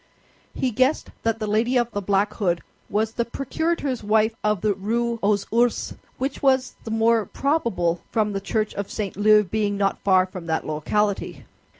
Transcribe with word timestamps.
He 0.55 0.71
guessed 0.71 1.11
that 1.21 1.37
the 1.37 1.45
lady 1.45 1.77
of 1.77 1.91
the 1.91 2.01
black 2.01 2.33
hood 2.33 2.63
was 2.89 3.11
the 3.11 3.23
procurator's 3.23 4.03
wife 4.03 4.33
of 4.43 4.61
the 4.61 4.73
Rue 4.73 5.19
aux 5.21 5.37
Ours, 5.53 5.93
which 6.17 6.41
was 6.41 6.73
the 6.85 6.89
more 6.89 7.27
probable 7.27 8.01
from 8.09 8.33
the 8.33 8.41
church 8.41 8.73
of 8.73 8.89
St. 8.89 9.15
Leu 9.15 9.43
being 9.43 9.77
not 9.77 9.99
far 9.99 10.25
from 10.25 10.47
that 10.47 10.65
locality. 10.65 11.45